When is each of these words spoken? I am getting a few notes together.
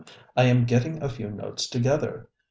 I 0.35 0.45
am 0.45 0.65
getting 0.65 0.99
a 1.03 1.09
few 1.09 1.29
notes 1.29 1.67
together. 1.69 2.27